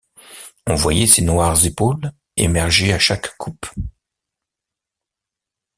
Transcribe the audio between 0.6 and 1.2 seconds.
On voyait